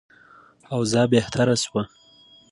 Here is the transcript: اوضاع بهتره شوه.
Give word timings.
اوضاع 0.75 1.05
بهتره 1.11 1.55
شوه. 1.63 1.83